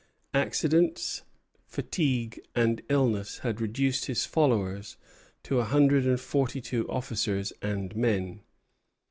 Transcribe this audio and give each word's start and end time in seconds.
Accidents, 0.33 1.21
fatigue, 1.67 2.41
and 2.55 2.81
illness 2.89 3.37
had 3.45 3.61
reduced 3.61 4.05
his 4.05 4.25
followers 4.25 4.97
to 5.43 5.59
a 5.59 5.63
hundred 5.65 6.07
and 6.07 6.19
forty 6.19 6.59
two 6.59 6.89
officers 6.89 7.53
and 7.61 7.95
men. 7.95 8.41